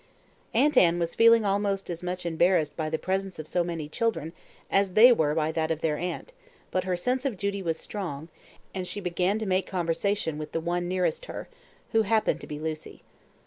[0.55, 4.33] Aunt Anne was feeling almost as much embarrassed by the presence of so many children
[4.71, 6.33] as they were by that of their aunt,
[6.71, 8.27] but her sense of duty was strong,
[8.73, 11.47] and she began to make conversation with the one nearest her
[11.91, 13.03] who happened to be Lucy.